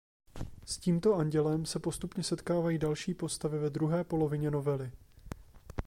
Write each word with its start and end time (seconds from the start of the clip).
S 0.65 0.77
tímto 0.77 1.15
andělem 1.15 1.65
se 1.65 1.79
postupně 1.79 2.23
setkávají 2.23 2.77
další 2.77 3.13
postavy 3.13 3.59
v 3.59 3.69
druhé 3.69 4.03
polovině 4.03 4.51
novely. 4.51 4.91